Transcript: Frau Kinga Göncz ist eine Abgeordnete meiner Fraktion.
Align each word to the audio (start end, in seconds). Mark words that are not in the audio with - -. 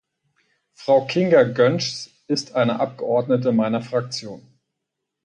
Frau 0.73 1.05
Kinga 1.05 1.43
Göncz 1.43 2.09
ist 2.27 2.55
eine 2.55 2.79
Abgeordnete 2.79 3.51
meiner 3.51 3.83
Fraktion. 3.83 4.41